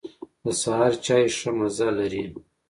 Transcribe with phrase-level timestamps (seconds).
[0.43, 2.23] د سهار چای ښه مزه لري.